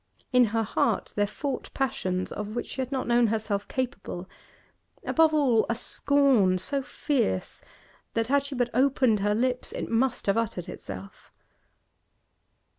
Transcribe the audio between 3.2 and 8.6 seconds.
herself capable; above all a scorn so fierce, that had she